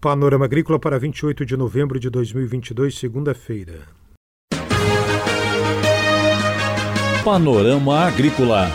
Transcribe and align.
Panorama 0.00 0.44
Agrícola 0.44 0.78
para 0.78 0.96
28 0.96 1.44
de 1.44 1.56
novembro 1.56 1.98
de 1.98 2.08
2022, 2.08 2.96
segunda-feira. 2.96 3.80
Panorama 7.24 8.06
Agrícola. 8.06 8.70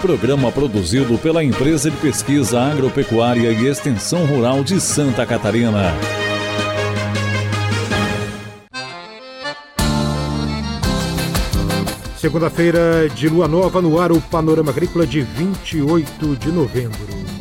Programa 0.00 0.52
produzido 0.52 1.18
pela 1.18 1.42
Empresa 1.42 1.90
de 1.90 1.96
Pesquisa 1.96 2.60
Agropecuária 2.60 3.50
e 3.50 3.66
Extensão 3.66 4.24
Rural 4.24 4.62
de 4.62 4.80
Santa 4.80 5.26
Catarina. 5.26 5.92
Segunda-feira 12.18 13.08
de 13.08 13.28
lua 13.28 13.48
nova 13.48 13.82
no 13.82 14.00
ar, 14.00 14.12
o 14.12 14.20
Panorama 14.20 14.70
Agrícola 14.70 15.04
de 15.04 15.22
28 15.22 16.36
de 16.36 16.52
novembro. 16.52 17.37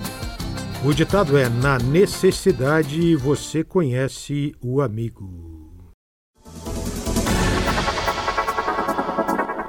O 0.85 0.93
ditado 0.93 1.37
é: 1.37 1.49
na 1.49 1.77
necessidade 1.79 3.15
você 3.15 3.63
conhece 3.63 4.55
o 4.61 4.81
amigo. 4.81 5.57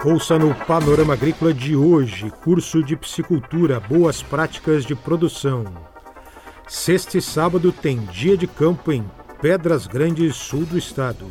Ouça 0.05 0.39
no 0.39 0.55
Panorama 0.55 1.15
Agrícola 1.15 1.52
de 1.52 1.75
hoje, 1.75 2.30
curso 2.43 2.85
de 2.85 2.95
psicultura, 2.95 3.80
boas 3.80 4.23
práticas 4.23 4.85
de 4.85 4.95
produção. 4.95 5.65
Sexta 6.69 7.19
e 7.19 7.23
sábado 7.23 7.73
tem 7.73 7.99
dia 8.13 8.37
de 8.37 8.47
campo 8.47 8.93
em 8.93 9.05
Pedras 9.41 9.87
Grandes, 9.87 10.37
sul 10.37 10.65
do 10.65 10.79
estado. 10.79 11.27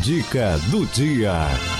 Dica 0.00 0.58
do 0.70 0.84
dia. 0.86 1.77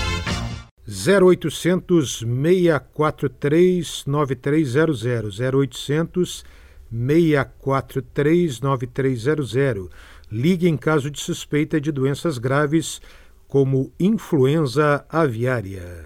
0800 0.89 2.25
643 2.25 4.05
9300 4.07 5.39
0800 5.39 6.43
643 6.91 8.59
9300. 8.59 9.89
Ligue 10.31 10.67
em 10.67 10.75
caso 10.75 11.11
de 11.11 11.19
suspeita 11.19 11.79
de 11.79 11.91
doenças 11.91 12.39
graves 12.39 12.99
como 13.47 13.91
influenza 13.99 15.05
aviária. 15.07 16.05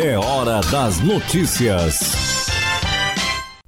É 0.00 0.16
hora 0.16 0.60
das 0.70 1.00
notícias. 1.00 1.98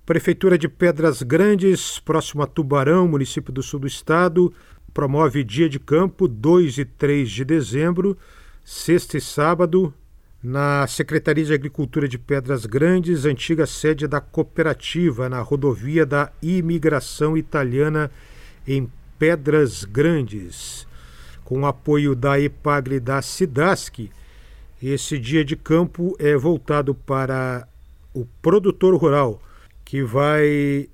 Prefeitura 0.06 0.56
de 0.56 0.68
Pedras 0.68 1.22
Grandes, 1.22 1.98
próximo 1.98 2.42
a 2.42 2.46
Tubarão, 2.46 3.08
município 3.08 3.52
do 3.52 3.62
sul 3.62 3.80
do 3.80 3.86
estado, 3.86 4.52
promove 4.94 5.44
dia 5.44 5.68
de 5.68 5.78
campo 5.78 6.26
2 6.28 6.78
e 6.78 6.84
3 6.84 7.30
de 7.30 7.44
dezembro 7.44 8.16
sexta 8.64 9.16
e 9.16 9.20
sábado, 9.20 9.92
na 10.42 10.86
Secretaria 10.86 11.44
de 11.44 11.52
Agricultura 11.52 12.08
de 12.08 12.18
Pedras 12.18 12.64
Grandes, 12.64 13.26
antiga 13.26 13.66
sede 13.66 14.06
da 14.06 14.20
cooperativa, 14.20 15.28
na 15.28 15.40
rodovia 15.40 16.06
da 16.06 16.32
imigração 16.42 17.36
italiana 17.36 18.10
em 18.66 18.90
Pedras 19.18 19.84
Grandes. 19.84 20.86
Com 21.44 21.66
apoio 21.66 22.14
da 22.14 22.40
EPAGRE 22.40 22.96
e 22.96 23.00
da 23.00 23.20
SIDASC, 23.20 24.10
esse 24.82 25.18
dia 25.18 25.44
de 25.44 25.56
campo 25.56 26.16
é 26.18 26.34
voltado 26.36 26.94
para 26.94 27.68
o 28.14 28.24
produtor 28.40 28.94
rural, 28.96 29.42
que 29.84 30.02
vai 30.02 30.88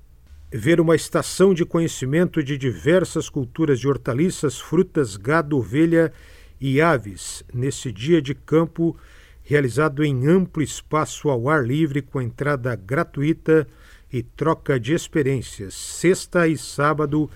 ver 0.51 0.81
uma 0.81 0.95
estação 0.95 1.53
de 1.53 1.63
conhecimento 1.63 2.43
de 2.43 2.57
diversas 2.57 3.29
culturas 3.29 3.79
de 3.79 3.87
hortaliças, 3.87 4.59
frutas, 4.59 5.15
gado, 5.15 5.57
ovelha 5.57 6.11
e 6.11 6.36
aves 6.81 7.43
nesse 7.53 7.91
dia 7.91 8.21
de 8.21 8.33
campo 8.33 8.95
realizado 9.43 10.03
em 10.03 10.27
amplo 10.27 10.61
espaço 10.61 11.29
ao 11.29 11.47
ar 11.47 11.65
livre 11.65 12.01
com 12.01 12.21
entrada 12.21 12.75
gratuita 12.75 13.65
e 14.11 14.21
troca 14.21 14.79
de 14.79 14.93
experiências, 14.93 15.73
sexta 15.73 16.47
e 16.47 16.57
sábado 16.57 17.29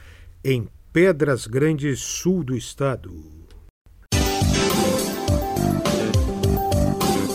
em 0.43 0.67
Pedras 0.91 1.47
Grandes, 1.47 1.99
sul 1.99 2.43
do 2.43 2.55
estado. 2.55 3.41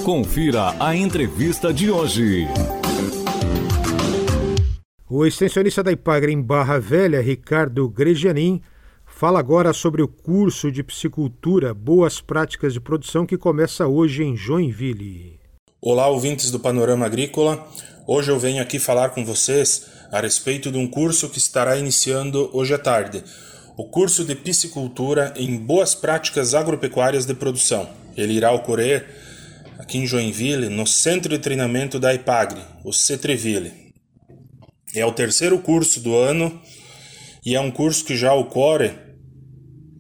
Confira 0.05 0.75
a 0.79 0.95
entrevista 0.95 1.73
de 1.73 1.91
hoje. 1.91 2.47
O 5.09 5.25
extensionista 5.25 5.83
da 5.83 5.91
Ipagre 5.91 6.33
em 6.33 6.43
Barra 6.43 6.79
Velha, 6.79 7.23
Ricardo 7.23 7.89
Grejanin, 7.89 8.61
Fala 9.19 9.39
agora 9.39 9.73
sobre 9.73 10.03
o 10.03 10.09
curso 10.09 10.71
de 10.71 10.83
psicultura 10.83 11.73
Boas 11.73 12.21
Práticas 12.21 12.75
de 12.75 12.81
Produção 12.81 13.25
que 13.25 13.39
começa 13.39 13.87
hoje 13.87 14.23
em 14.23 14.37
Joinville. 14.37 15.41
Olá, 15.81 16.07
ouvintes 16.07 16.51
do 16.51 16.61
Panorama 16.61 17.07
Agrícola. 17.07 17.67
Hoje 18.07 18.31
eu 18.31 18.39
venho 18.39 18.61
aqui 18.61 18.79
falar 18.79 19.09
com 19.09 19.25
vocês 19.25 19.87
a 20.13 20.21
respeito 20.21 20.71
de 20.71 20.77
um 20.77 20.87
curso 20.87 21.31
que 21.31 21.39
estará 21.39 21.79
iniciando 21.79 22.51
hoje 22.53 22.75
à 22.75 22.79
tarde. 22.79 23.25
O 23.75 23.89
curso 23.89 24.23
de 24.23 24.35
Piscicultura 24.35 25.33
em 25.35 25.57
Boas 25.57 25.95
Práticas 25.95 26.53
Agropecuárias 26.53 27.25
de 27.25 27.33
Produção. 27.33 27.89
Ele 28.19 28.35
irá 28.35 28.53
ocorrer 28.53 29.09
aqui 29.79 29.97
em 29.97 30.07
Joinville, 30.07 30.69
no 30.69 30.87
Centro 30.87 31.31
de 31.31 31.39
Treinamento 31.39 31.99
da 31.99 32.13
IPAGRE, 32.13 32.61
o 32.85 32.93
Cetreville. 32.93 33.73
É 34.95 35.07
o 35.07 35.13
terceiro 35.13 35.59
curso 35.61 36.01
do 36.01 36.15
ano 36.15 36.61
e 37.43 37.55
é 37.55 37.61
um 37.61 37.71
curso 37.71 38.05
que 38.05 38.15
já 38.15 38.35
ocorre 38.35 39.06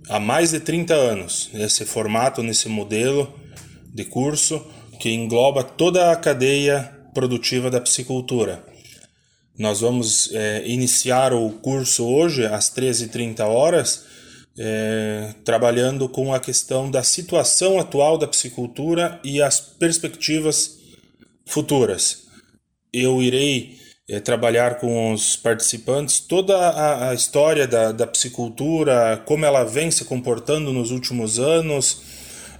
há 0.08 0.20
mais 0.20 0.50
de 0.50 0.60
30 0.60 0.94
anos 0.94 1.50
nesse 1.52 1.84
formato, 1.84 2.42
nesse 2.42 2.68
modelo 2.68 3.32
de 3.92 4.04
curso 4.04 4.64
que 5.00 5.10
engloba 5.10 5.62
toda 5.62 6.10
a 6.10 6.16
cadeia 6.16 6.92
produtiva 7.14 7.70
da 7.70 7.80
psicultura. 7.80 8.64
Nós 9.58 9.80
vamos 9.80 10.30
é, 10.34 10.66
iniciar 10.66 11.32
o 11.32 11.50
curso 11.50 12.04
hoje 12.04 12.44
às 12.44 12.70
13h30 12.70 13.40
horas, 13.40 14.04
é, 14.58 15.34
trabalhando 15.44 16.08
com 16.08 16.34
a 16.34 16.40
questão 16.40 16.90
da 16.90 17.02
situação 17.02 17.78
atual 17.78 18.18
da 18.18 18.26
psicultura 18.26 19.18
e 19.24 19.40
as 19.40 19.60
perspectivas 19.60 20.76
futuras. 21.46 22.24
Eu 22.92 23.22
irei 23.22 23.78
é, 24.08 24.20
trabalhar 24.20 24.76
com 24.76 25.12
os 25.12 25.36
participantes 25.36 26.20
toda 26.20 26.56
a, 26.56 27.10
a 27.10 27.14
história 27.14 27.66
da, 27.66 27.90
da 27.90 28.06
psicultura, 28.06 29.20
como 29.26 29.44
ela 29.44 29.64
vem 29.64 29.90
se 29.90 30.04
comportando 30.04 30.72
nos 30.72 30.92
últimos 30.92 31.40
anos, 31.40 32.02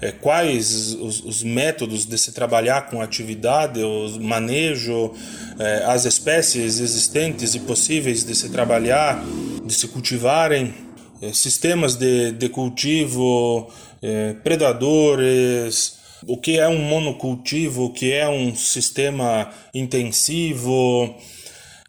é, 0.00 0.10
quais 0.10 0.94
os, 0.94 1.24
os, 1.24 1.42
métodos 1.42 2.04
de 2.04 2.18
se 2.18 2.32
trabalhar 2.32 2.90
com 2.90 3.00
atividade, 3.00 3.80
o 3.82 4.20
manejo, 4.20 5.12
é, 5.58 5.84
as 5.86 6.04
espécies 6.04 6.80
existentes 6.80 7.54
e 7.54 7.60
possíveis 7.60 8.24
de 8.24 8.34
se 8.34 8.50
trabalhar, 8.50 9.24
de 9.64 9.72
se 9.72 9.88
cultivarem, 9.88 10.74
é, 11.22 11.32
sistemas 11.32 11.94
de, 11.94 12.32
de 12.32 12.48
cultivo, 12.48 13.70
é, 14.02 14.34
predadores, 14.44 15.96
o 16.26 16.36
que 16.36 16.58
é 16.58 16.68
um 16.68 16.78
monocultivo, 16.78 17.84
o 17.84 17.90
que 17.90 18.12
é 18.12 18.28
um 18.28 18.54
sistema 18.54 19.50
intensivo, 19.72 21.14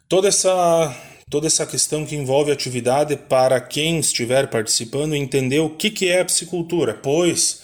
toda 0.08 0.28
essa 0.28 0.96
toda 1.30 1.46
essa 1.46 1.66
questão 1.66 2.06
que 2.06 2.16
envolve 2.16 2.50
atividade 2.50 3.14
para 3.14 3.60
quem 3.60 3.98
estiver 3.98 4.48
participando 4.48 5.14
entender 5.14 5.58
o 5.60 5.68
que, 5.68 5.90
que 5.90 6.08
é 6.08 6.22
a 6.22 6.24
psicultura, 6.24 6.94
pois 6.94 7.60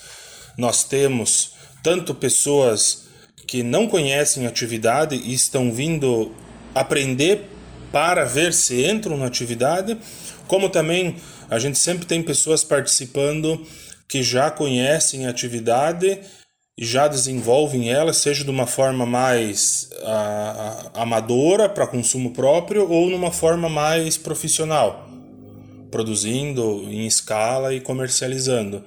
nós 0.59 0.84
temos 0.84 1.53
tanto 1.82 2.15
pessoas 2.15 3.05
que 3.47 3.62
não 3.62 3.88
conhecem 3.88 4.47
atividade 4.47 5.16
e 5.16 5.32
estão 5.32 5.72
vindo 5.72 6.31
aprender 6.75 7.49
para 7.91 8.27
ver 8.27 8.53
se 8.53 8.84
entram 8.84 9.16
na 9.16 9.26
atividade, 9.26 9.97
como 10.47 10.69
também 10.69 11.16
a 11.49 11.59
gente 11.59 11.78
sempre 11.78 12.05
tem 12.05 12.22
pessoas 12.22 12.62
participando 12.62 13.66
que 14.06 14.22
já 14.22 14.50
conhecem 14.50 15.26
a 15.26 15.31
atividade 15.31 16.21
já 16.77 17.07
desenvolvem 17.07 17.93
ela, 17.93 18.12
seja 18.12 18.45
de 18.45 18.51
uma 18.51 18.67
forma 18.67 19.07
mais 19.07 19.91
a, 20.03 20.91
a, 20.95 21.03
amadora 21.03 21.69
para 21.69 21.87
consumo 21.87 22.33
próprio 22.33 22.91
ou 22.91 23.09
numa 23.09 23.31
forma 23.31 23.69
mais 23.69 24.17
profissional, 24.17 25.09
produzindo 25.91 26.85
em 26.88 27.06
escala 27.06 27.73
e 27.73 27.81
comercializando. 27.81 28.82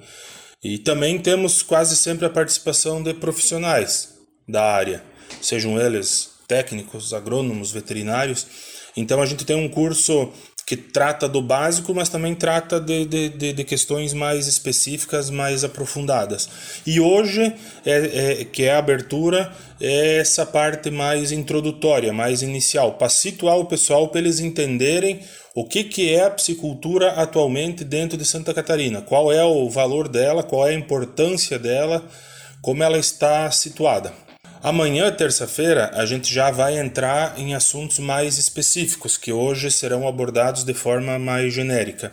E 0.62 0.76
também 0.78 1.18
temos 1.18 1.62
quase 1.62 1.96
sempre 1.96 2.26
a 2.26 2.30
participação 2.30 3.02
de 3.02 3.14
profissionais 3.14 4.14
da 4.46 4.64
área, 4.64 5.02
sejam 5.40 5.80
eles 5.80 6.30
técnicos, 6.46 7.12
agrônomos, 7.14 7.70
veterinários. 7.70 8.46
Então 8.96 9.22
a 9.22 9.26
gente 9.26 9.44
tem 9.44 9.54
um 9.54 9.68
curso 9.68 10.32
que 10.68 10.76
trata 10.76 11.26
do 11.26 11.40
básico, 11.40 11.94
mas 11.94 12.10
também 12.10 12.34
trata 12.34 12.78
de, 12.78 13.06
de, 13.06 13.54
de, 13.54 13.64
questões 13.64 14.12
mais 14.12 14.46
específicas, 14.46 15.30
mais 15.30 15.64
aprofundadas. 15.64 16.46
E 16.86 17.00
hoje, 17.00 17.54
é, 17.86 18.40
é, 18.42 18.44
que 18.44 18.64
é 18.64 18.72
a 18.72 18.78
abertura, 18.78 19.50
é 19.80 20.18
essa 20.18 20.44
parte 20.44 20.90
mais 20.90 21.32
introdutória, 21.32 22.12
mais 22.12 22.42
inicial, 22.42 22.92
para 22.98 23.08
situar 23.08 23.56
o 23.56 23.64
pessoal, 23.64 24.08
para 24.08 24.20
eles 24.20 24.40
entenderem 24.40 25.20
o 25.54 25.64
que, 25.64 25.84
que 25.84 26.14
é 26.14 26.26
a 26.26 26.30
psicultura 26.30 27.12
atualmente 27.12 27.82
dentro 27.82 28.18
de 28.18 28.26
Santa 28.26 28.52
Catarina, 28.52 29.00
qual 29.00 29.32
é 29.32 29.42
o 29.42 29.70
valor 29.70 30.06
dela, 30.06 30.42
qual 30.42 30.68
é 30.68 30.72
a 30.72 30.78
importância 30.78 31.58
dela, 31.58 32.04
como 32.60 32.82
ela 32.82 32.98
está 32.98 33.50
situada. 33.50 34.12
Amanhã, 34.62 35.12
terça-feira, 35.12 35.90
a 35.94 36.04
gente 36.04 36.32
já 36.32 36.50
vai 36.50 36.78
entrar 36.78 37.38
em 37.38 37.54
assuntos 37.54 38.00
mais 38.00 38.38
específicos, 38.38 39.16
que 39.16 39.32
hoje 39.32 39.70
serão 39.70 40.06
abordados 40.06 40.64
de 40.64 40.74
forma 40.74 41.16
mais 41.16 41.54
genérica. 41.54 42.12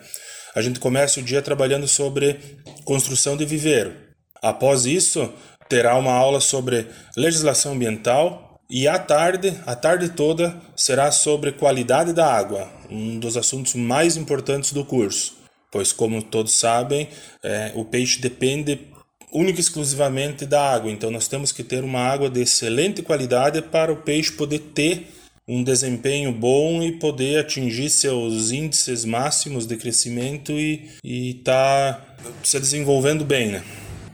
A 0.53 0.61
gente 0.61 0.79
começa 0.79 1.19
o 1.19 1.23
dia 1.23 1.41
trabalhando 1.41 1.87
sobre 1.87 2.39
construção 2.83 3.35
de 3.35 3.45
viveiro. 3.45 3.95
Após 4.43 4.85
isso, 4.85 5.33
terá 5.67 5.97
uma 5.97 6.13
aula 6.13 6.39
sobre 6.39 6.87
legislação 7.17 7.73
ambiental 7.73 8.61
e 8.69 8.87
à 8.87 8.99
tarde, 8.99 9.59
a 9.65 9.75
tarde 9.75 10.09
toda, 10.09 10.55
será 10.75 11.11
sobre 11.11 11.51
qualidade 11.51 12.13
da 12.13 12.31
água, 12.31 12.69
um 12.91 13.17
dos 13.17 13.37
assuntos 13.37 13.73
mais 13.73 14.17
importantes 14.17 14.71
do 14.71 14.85
curso, 14.85 15.35
pois, 15.71 15.91
como 15.91 16.21
todos 16.21 16.53
sabem, 16.53 17.09
é, 17.43 17.71
o 17.75 17.83
peixe 17.83 18.19
depende 18.19 18.94
única 19.35 19.59
e 19.59 19.61
exclusivamente 19.61 20.45
da 20.45 20.73
água. 20.73 20.89
Então 20.89 21.11
nós 21.11 21.27
temos 21.27 21.51
que 21.51 21.63
ter 21.63 21.83
uma 21.83 21.99
água 21.99 22.29
de 22.29 22.41
excelente 22.41 23.01
qualidade 23.01 23.61
para 23.61 23.91
o 23.91 23.97
peixe 23.97 24.31
poder 24.31 24.59
ter 24.59 25.11
um 25.47 25.63
desempenho 25.63 26.31
bom 26.31 26.81
e 26.81 26.93
poder 26.93 27.39
atingir 27.39 27.89
seus 27.89 28.51
índices 28.51 29.05
máximos 29.05 29.67
de 29.67 29.77
crescimento 29.77 30.51
e 30.53 30.89
estar 31.03 31.93
tá 31.93 32.31
se 32.41 32.59
desenvolvendo 32.59 33.23
bem. 33.23 33.49
Né? 33.49 33.63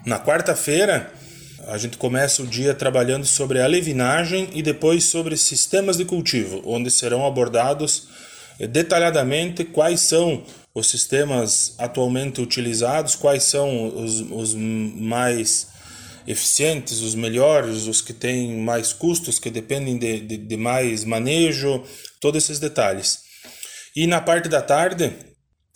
Na 0.06 0.20
quarta-feira, 0.20 1.14
a 1.68 1.78
gente 1.78 1.98
começa 1.98 2.42
o 2.42 2.48
dia 2.48 2.74
trabalhando 2.74 3.26
sobre 3.26 3.62
a 3.62 3.68
levinagem 3.68 4.50
e 4.54 4.62
depois 4.62 5.06
sobre 5.06 5.38
sistemas 5.38 5.98
de 5.98 6.04
cultivo, 6.04 6.62
onde 6.66 6.90
serão 6.90 7.26
abordados 7.26 8.10
detalhadamente 8.68 9.64
quais 9.64 10.02
são 10.02 10.44
os 10.74 10.88
sistemas 10.88 11.76
atualmente 11.78 12.42
utilizados, 12.42 13.16
quais 13.16 13.44
são 13.44 13.88
os, 14.04 14.22
os 14.22 14.56
mais 14.56 15.68
eficientes, 16.28 17.02
os 17.02 17.16
melhores, 17.16 17.88
os 17.88 18.02
que 18.02 18.14
têm 18.14 18.58
mais 18.60 18.94
custos, 18.94 19.40
que 19.40 19.50
dependem 19.50 19.98
de, 19.98 20.22
de, 20.22 20.38
de 20.38 20.58
mais 20.58 21.04
manejo, 21.04 21.84
todos 22.20 22.44
esses 22.44 22.60
detalhes. 22.60 23.20
E 23.96 24.08
na 24.08 24.22
parte 24.22 24.48
da 24.48 24.62
tarde, 24.62 25.12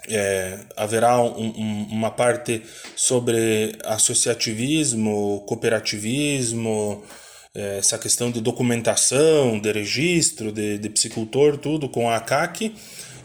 é, 0.07 0.59
haverá 0.77 1.19
um, 1.21 1.47
um, 1.47 1.87
uma 1.91 2.11
parte 2.11 2.61
sobre 2.95 3.75
associativismo, 3.83 5.43
cooperativismo, 5.47 7.03
é, 7.53 7.79
essa 7.79 7.97
questão 7.97 8.31
de 8.31 8.39
documentação, 8.39 9.59
de 9.59 9.71
registro, 9.71 10.51
de, 10.51 10.77
de 10.77 10.89
psicultor, 10.89 11.57
tudo 11.57 11.89
com 11.89 12.09
a 12.09 12.17
ACAC. 12.17 12.73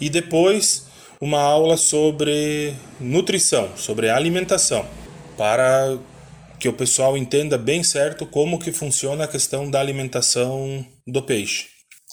E 0.01 0.09
depois 0.09 0.87
uma 1.21 1.41
aula 1.41 1.77
sobre 1.77 2.75
nutrição, 2.99 3.71
sobre 3.77 4.09
alimentação, 4.09 4.87
para 5.37 5.99
que 6.59 6.69
o 6.69 6.73
pessoal 6.73 7.17
entenda 7.17 7.59
bem 7.59 7.83
certo 7.83 8.25
como 8.25 8.59
que 8.59 8.73
funciona 8.73 9.25
a 9.25 9.29
questão 9.29 9.71
da 9.71 9.79
alimentação 9.81 10.85
do 11.07 11.23
peixe. 11.23 11.67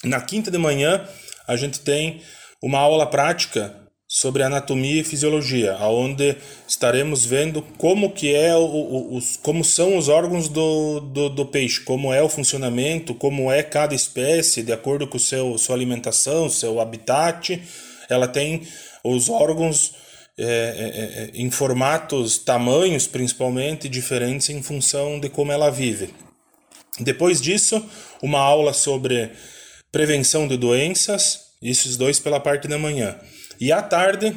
Na 0.03 0.19
quinta 0.19 0.51
de 0.51 0.57
manhã, 0.57 1.07
a 1.47 1.55
gente 1.55 1.79
tem 1.79 2.21
uma 2.61 2.79
aula 2.79 3.05
prática 3.05 3.87
sobre 4.09 4.43
anatomia 4.43 5.01
e 5.01 5.03
fisiologia, 5.03 5.73
aonde 5.73 6.35
estaremos 6.67 7.25
vendo 7.25 7.61
como 7.77 8.11
que 8.11 8.33
é 8.33 8.55
o, 8.55 8.61
o, 8.61 9.17
os, 9.17 9.37
como 9.37 9.63
são 9.63 9.97
os 9.97 10.07
órgãos 10.07 10.47
do, 10.47 11.01
do, 11.01 11.29
do, 11.29 11.45
peixe, 11.45 11.81
como 11.81 12.13
é 12.13 12.21
o 12.21 12.29
funcionamento, 12.29 13.13
como 13.13 13.51
é 13.51 13.63
cada 13.63 13.93
espécie 13.93 14.63
de 14.63 14.71
acordo 14.71 15.07
com 15.07 15.19
seu 15.19 15.57
sua 15.57 15.75
alimentação, 15.75 16.49
seu 16.49 16.79
habitat. 16.79 17.61
Ela 18.09 18.29
tem 18.29 18.65
os 19.15 19.29
órgãos 19.29 19.93
é, 20.39 20.43
é, 20.43 21.23
é, 21.23 21.31
em 21.33 21.49
formatos, 21.49 22.37
tamanhos 22.37 23.07
principalmente, 23.07 23.89
diferentes 23.89 24.49
em 24.49 24.61
função 24.61 25.19
de 25.19 25.29
como 25.29 25.51
ela 25.51 25.71
vive. 25.71 26.13
Depois 26.99 27.41
disso, 27.41 27.83
uma 28.21 28.39
aula 28.39 28.73
sobre 28.73 29.31
prevenção 29.91 30.47
de 30.47 30.55
doenças, 30.55 31.39
esses 31.61 31.97
dois 31.97 32.19
pela 32.19 32.39
parte 32.39 32.67
da 32.67 32.77
manhã. 32.77 33.17
E 33.59 33.71
à 33.71 33.81
tarde, 33.81 34.35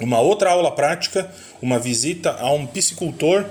uma 0.00 0.20
outra 0.20 0.50
aula 0.50 0.70
prática, 0.70 1.28
uma 1.60 1.78
visita 1.78 2.36
a 2.38 2.52
um 2.52 2.66
piscicultor 2.66 3.44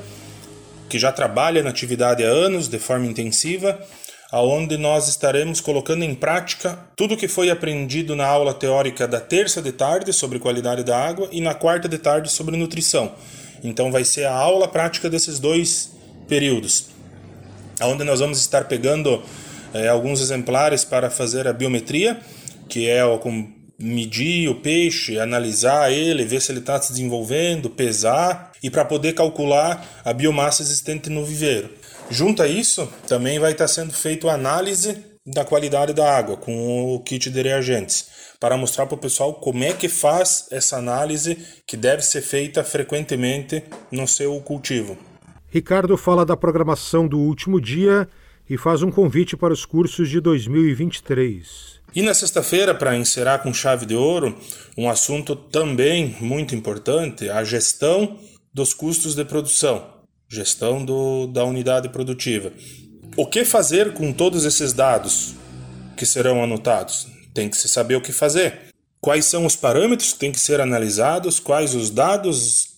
que 0.90 1.00
já 1.00 1.12
trabalha 1.12 1.64
na 1.64 1.72
atividade 1.72 2.24
há 2.24 2.28
anos 2.28 2.68
de 2.68 2.80
forma 2.80 3.06
intensiva 3.06 3.86
aonde 4.34 4.80
nós 4.80 5.08
estaremos 5.08 5.62
colocando 5.62 6.04
em 6.04 6.16
prática 6.16 6.80
tudo 6.96 7.16
que 7.16 7.28
foi 7.28 7.52
aprendido 7.52 8.16
na 8.16 8.26
aula 8.26 8.52
teórica 8.52 9.08
da 9.08 9.20
terça 9.20 9.62
de 9.62 9.72
tarde 9.72 10.12
sobre 10.12 10.40
qualidade 10.40 10.84
da 10.84 10.98
água 10.98 11.30
e 11.32 11.40
na 11.40 11.54
quarta 11.54 11.88
de 11.88 12.00
tarde 12.00 12.32
sobre 12.32 12.58
nutrição. 12.58 13.12
Então 13.64 13.92
vai 13.92 14.04
ser 14.04 14.26
a 14.26 14.34
aula 14.34 14.68
prática 14.68 15.08
desses 15.08 15.38
dois 15.38 15.92
períodos, 16.28 16.88
aonde 17.80 18.04
nós 18.04 18.22
vamos 18.22 18.40
estar 18.40 18.64
pegando 18.64 19.22
é, 19.72 19.88
alguns 19.88 20.20
exemplares 20.20 20.84
para 20.84 21.12
fazer 21.12 21.48
a 21.48 21.54
biometria, 21.54 22.20
que 22.68 22.90
é 22.90 23.06
o, 23.06 23.20
medir 23.78 24.50
o 24.50 24.56
peixe, 24.56 25.20
analisar 25.20 25.92
ele, 25.92 26.26
ver 26.26 26.42
se 26.42 26.52
ele 26.52 26.60
está 26.60 26.82
se 26.82 26.92
desenvolvendo, 26.92 27.70
pesar 27.70 28.52
e 28.64 28.70
para 28.70 28.86
poder 28.86 29.14
calcular 29.14 29.86
a 30.06 30.14
biomassa 30.14 30.64
existente 30.64 31.10
no 31.10 31.26
viveiro. 31.26 31.70
Junto 32.10 32.42
a 32.42 32.48
isso, 32.48 32.88
também 33.08 33.38
vai 33.38 33.52
estar 33.52 33.68
sendo 33.68 33.94
feito 33.94 34.30
análise 34.30 34.98
da 35.26 35.46
qualidade 35.46 35.94
da 35.94 36.18
água 36.18 36.36
com 36.36 36.96
o 36.96 37.00
kit 37.02 37.30
de 37.30 37.42
reagentes, 37.42 38.08
para 38.40 38.58
mostrar 38.58 38.86
para 38.86 38.96
o 38.96 39.00
pessoal 39.00 39.34
como 39.34 39.64
é 39.64 39.74
que 39.74 39.88
faz 39.88 40.48
essa 40.52 40.78
análise 40.78 41.38
que 41.68 41.78
deve 41.78 42.02
ser 42.02 42.22
feita 42.22 42.64
frequentemente 42.64 43.64
no 43.92 44.08
seu 44.08 44.40
cultivo. 44.42 44.98
Ricardo 45.50 45.96
fala 45.98 46.26
da 46.26 46.36
programação 46.36 47.08
do 47.08 47.20
último 47.20 47.62
dia 47.62 48.08
e 48.50 48.58
faz 48.58 48.82
um 48.82 48.92
convite 48.92 49.38
para 49.38 49.54
os 49.54 49.66
cursos 49.66 50.10
de 50.10 50.20
2023. 50.20 51.82
E 51.96 52.02
na 52.02 52.14
sexta-feira, 52.14 52.74
para 52.74 52.98
encerrar 52.98 53.40
com 53.40 53.54
chave 53.54 53.86
de 53.86 53.96
ouro, 53.96 54.36
um 54.76 54.90
assunto 54.90 55.36
também 55.36 56.18
muito 56.20 56.56
importante, 56.56 57.30
a 57.30 57.44
gestão 57.44 58.18
dos 58.54 58.74
custos 58.74 59.16
de 59.16 59.26
produção 59.26 59.94
gestão 60.34 60.84
do, 60.84 61.28
da 61.28 61.46
unidade 61.46 61.90
produtiva. 61.90 62.52
O 63.16 63.28
que 63.28 63.46
fazer 63.46 63.94
com 63.94 64.12
todos 64.12 64.46
esses 64.46 64.74
dados 64.74 65.36
que 65.96 66.06
serão 66.06 66.44
anotados? 66.44 67.08
Tem 67.34 67.48
que 67.48 67.58
se 67.58 67.70
saber 67.70 67.96
o 67.96 68.02
que 68.02 68.12
fazer. 68.12 68.74
Quais 69.00 69.26
são 69.26 69.46
os 69.46 69.56
parâmetros 69.56 70.14
que 70.14 70.20
têm 70.20 70.32
que 70.32 70.40
ser 70.40 70.60
analisados, 70.60 71.40
quais 71.40 71.76
os 71.76 71.92
dados 71.92 72.70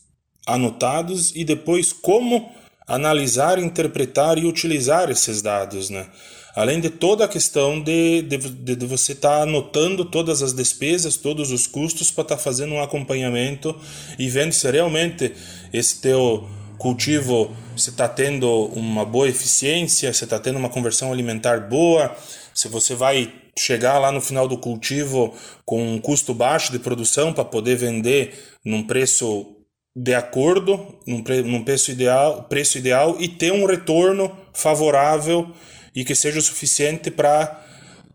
anotados 0.45 1.33
e 1.35 1.45
depois 1.45 1.93
como 1.93 2.51
analisar, 2.87 3.57
interpretar 3.57 4.37
e 4.37 4.45
utilizar 4.45 5.09
esses 5.09 5.41
dados, 5.41 5.89
né? 5.89 6.07
Além 6.55 6.79
de 6.79 6.89
toda 6.89 7.25
a 7.25 7.27
questão 7.27 7.81
de, 7.81 8.21
de, 8.21 8.37
de 8.75 8.85
você 8.85 9.11
estar 9.11 9.37
tá 9.37 9.43
anotando 9.43 10.05
todas 10.05 10.41
as 10.41 10.53
despesas, 10.53 11.17
todos 11.17 11.51
os 11.51 11.67
custos 11.67 12.09
para 12.09 12.21
estar 12.21 12.37
tá 12.37 12.41
fazendo 12.41 12.73
um 12.73 12.81
acompanhamento 12.81 13.75
e 14.17 14.29
vendo 14.29 14.53
se 14.53 14.71
realmente 14.71 15.33
esse 15.73 15.99
teu 15.99 16.47
cultivo 16.77 17.53
você 17.75 17.89
está 17.89 18.07
tendo 18.07 18.67
uma 18.67 19.03
boa 19.03 19.27
eficiência, 19.27 20.13
você 20.13 20.23
está 20.23 20.39
tendo 20.39 20.57
uma 20.57 20.69
conversão 20.69 21.11
alimentar 21.11 21.59
boa, 21.67 22.15
se 22.53 22.69
você 22.69 22.95
vai 22.95 23.33
chegar 23.57 23.99
lá 23.99 24.11
no 24.11 24.21
final 24.21 24.47
do 24.47 24.57
cultivo 24.57 25.33
com 25.65 25.95
um 25.95 25.99
custo 25.99 26.33
baixo 26.33 26.71
de 26.71 26.79
produção 26.79 27.33
para 27.33 27.43
poder 27.43 27.75
vender 27.75 28.33
num 28.63 28.83
preço 28.83 29.55
de 29.93 30.13
acordo, 30.13 30.99
num, 31.05 31.21
pre, 31.21 31.41
num 31.41 31.63
preço, 31.63 31.91
ideal, 31.91 32.43
preço 32.43 32.77
ideal 32.77 33.17
e 33.19 33.27
ter 33.27 33.51
um 33.51 33.65
retorno 33.65 34.31
favorável 34.53 35.53
e 35.95 36.03
que 36.03 36.13
seja 36.13 36.39
o 36.39 36.41
suficiente 36.41 37.09
para 37.09 37.61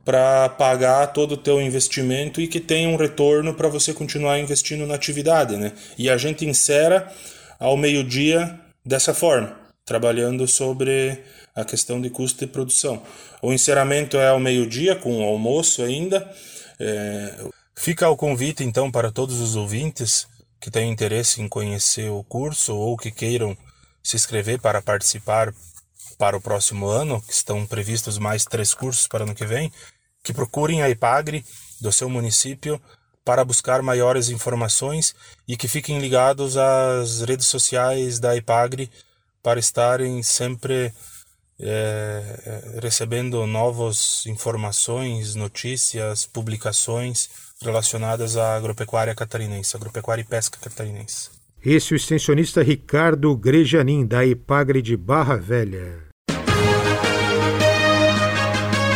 para 0.05 0.49
pagar 0.49 1.09
todo 1.09 1.33
o 1.33 1.37
teu 1.37 1.61
investimento 1.61 2.41
e 2.41 2.49
que 2.49 2.59
tenha 2.59 2.89
um 2.89 2.97
retorno 2.97 3.55
para 3.55 3.69
você 3.69 3.93
continuar 3.93 4.39
investindo 4.39 4.87
na 4.87 4.95
atividade, 4.95 5.57
né? 5.57 5.73
E 5.97 6.09
a 6.09 6.17
gente 6.17 6.45
insera 6.47 7.13
ao 7.59 7.77
meio-dia 7.77 8.59
dessa 8.85 9.13
forma, 9.13 9.55
trabalhando 9.85 10.49
sobre 10.49 11.23
a 11.55 11.65
questão 11.65 12.01
de 12.01 12.09
custo 12.09 12.45
de 12.45 12.51
produção. 12.51 13.03
O 13.43 13.53
encerramento 13.53 14.17
é 14.17 14.29
ao 14.29 14.41
meio-dia, 14.41 14.97
com 14.97 15.19
o 15.19 15.23
almoço 15.23 15.83
ainda. 15.83 16.29
É... 16.79 17.35
Fica 17.77 18.09
o 18.09 18.17
convite, 18.17 18.65
então, 18.65 18.91
para 18.91 19.13
todos 19.13 19.39
os 19.39 19.55
ouvintes 19.55 20.27
que 20.61 20.71
tenham 20.71 20.93
interesse 20.93 21.41
em 21.41 21.49
conhecer 21.49 22.11
o 22.11 22.25
curso 22.25 22.75
ou 22.75 22.97
que 22.97 23.11
queiram 23.11 23.57
se 24.03 24.17
inscrever 24.17 24.61
para 24.61 24.83
participar 24.83 25.53
para 26.21 26.37
o 26.37 26.41
próximo 26.41 26.87
ano, 26.87 27.23
que 27.23 27.33
estão 27.33 27.65
previstos 27.65 28.19
mais 28.19 28.45
três 28.45 28.75
cursos 28.75 29.09
para 29.09 29.25
ano 29.25 29.35
que 29.35 29.47
vem, 29.47 29.73
que 30.23 30.35
procurem 30.35 30.83
a 30.83 30.91
IPAGRE 30.91 31.43
do 31.81 31.91
seu 31.91 32.11
município 32.11 32.79
para 33.25 33.43
buscar 33.43 33.81
maiores 33.81 34.29
informações 34.29 35.15
e 35.49 35.57
que 35.57 35.67
fiquem 35.67 35.99
ligados 35.99 36.59
às 36.59 37.23
redes 37.23 37.47
sociais 37.47 38.21
da 38.21 38.37
IPAGRE 38.37 38.91
para 39.43 39.59
estarem 39.59 40.23
sempre 40.23 40.93
é, 41.59 42.79
recebendo 42.83 43.47
novas 43.47 44.27
informações, 44.27 45.35
notícias, 45.35 46.27
publicações 46.27 47.31
relacionadas 47.63 48.37
à 48.37 48.57
agropecuária 48.57 49.15
catarinense, 49.15 49.75
agropecuária 49.75 50.21
e 50.21 50.27
pesca 50.27 50.59
catarinense. 50.61 51.31
Esse 51.65 51.93
é 51.93 51.95
o 51.95 51.97
extensionista 51.97 52.63
Ricardo 52.63 53.35
Grejanin, 53.35 54.07
da 54.07 54.23
IPAGRE 54.23 54.83
de 54.83 54.99
Barra 54.99 55.37
Velha. 55.37 56.10